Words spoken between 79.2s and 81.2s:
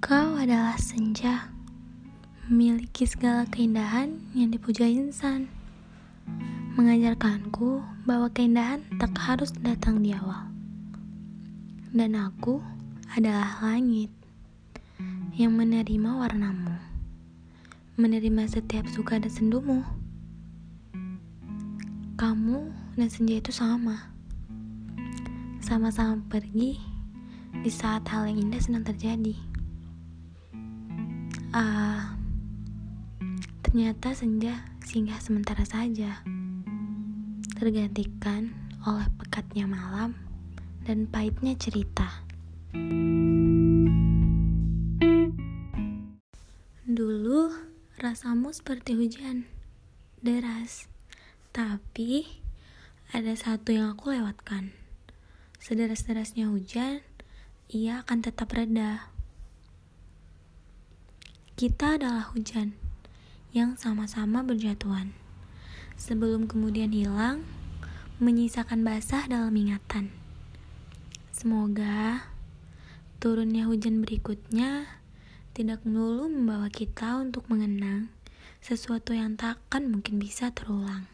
takkan mungkin bisa terulang.